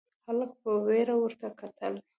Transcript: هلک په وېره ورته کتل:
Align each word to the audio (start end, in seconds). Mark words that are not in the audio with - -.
هلک 0.25 0.51
په 0.63 0.71
وېره 0.87 1.15
ورته 1.19 1.47
کتل: 1.59 1.93